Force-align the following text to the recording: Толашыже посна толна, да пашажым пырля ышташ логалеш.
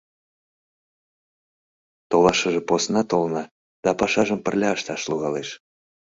Толашыже 2.09 2.61
посна 2.69 3.01
толна, 3.09 3.43
да 3.83 3.91
пашажым 3.99 4.39
пырля 4.45 4.69
ышташ 4.77 5.01
логалеш. 5.11 5.49